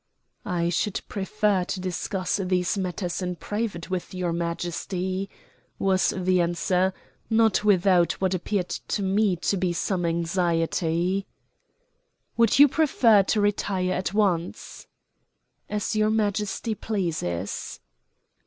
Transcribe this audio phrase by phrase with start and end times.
[0.47, 5.29] "I should prefer to discuss these matters in private with your Majesty,"
[5.77, 6.91] was the answer,
[7.29, 11.27] not without what appeared to me to be some anxiety.
[12.35, 14.87] "Would you prefer to retire at once?"
[15.69, 17.79] "As your Majesty pleases."